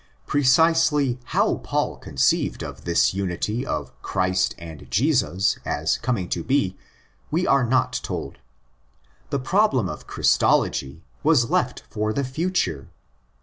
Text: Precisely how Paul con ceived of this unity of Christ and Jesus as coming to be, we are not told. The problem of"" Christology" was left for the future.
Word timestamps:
Precisely 0.25 1.19
how 1.25 1.57
Paul 1.57 1.95
con 1.97 2.15
ceived 2.15 2.63
of 2.63 2.85
this 2.85 3.13
unity 3.13 3.63
of 3.63 3.91
Christ 4.01 4.55
and 4.57 4.89
Jesus 4.89 5.59
as 5.63 5.97
coming 5.99 6.27
to 6.29 6.43
be, 6.43 6.75
we 7.29 7.45
are 7.45 7.63
not 7.63 7.99
told. 8.01 8.39
The 9.29 9.37
problem 9.39 9.87
of"" 9.87 10.07
Christology" 10.07 11.03
was 11.21 11.51
left 11.51 11.83
for 11.91 12.13
the 12.13 12.23
future. 12.23 12.89